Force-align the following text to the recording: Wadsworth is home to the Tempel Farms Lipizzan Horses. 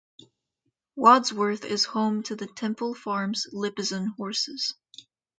Wadsworth 0.95 1.63
is 1.63 1.85
home 1.85 2.23
to 2.23 2.35
the 2.35 2.47
Tempel 2.47 2.95
Farms 2.95 3.45
Lipizzan 3.53 4.15
Horses. 4.17 4.73